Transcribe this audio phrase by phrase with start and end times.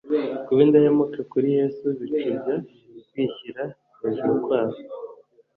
[0.45, 2.55] kuba indahemuka kuri Yesu bicubya
[3.09, 3.63] kwishyira
[3.99, 4.77] hejuru kwabo;